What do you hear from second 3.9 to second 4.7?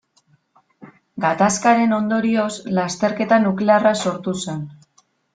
sortu zen.